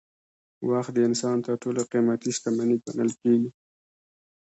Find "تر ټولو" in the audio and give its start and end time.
1.45-1.81